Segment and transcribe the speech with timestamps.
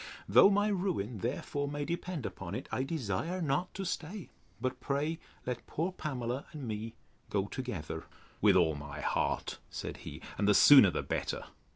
[0.27, 5.19] Though my ruin, therefore, may depend upon it, I desire not to stay; but pray
[5.45, 6.95] let poor Pamela and me
[7.29, 8.05] go together.
[8.41, 11.43] With all my heart, said he; and the sooner the better.